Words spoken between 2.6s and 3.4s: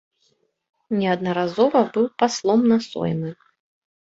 на соймы.